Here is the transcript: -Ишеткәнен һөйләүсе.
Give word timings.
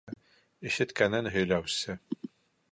-Ишеткәнен 0.69 1.31
һөйләүсе. 1.37 1.99